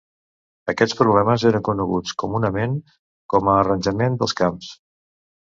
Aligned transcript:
Aquests 0.71 0.95
problemes 1.01 1.45
eren 1.49 1.65
coneguts 1.67 2.15
comunament 2.23 2.75
com 3.35 3.53
a 3.53 3.59
Arranjament 3.67 4.19
dels 4.25 4.37
Camps. 4.43 4.73